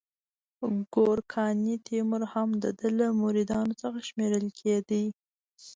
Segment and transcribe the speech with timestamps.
[0.93, 5.01] ګورکاني تیمور هم د ده له مریدانو څخه شمیرل کېده.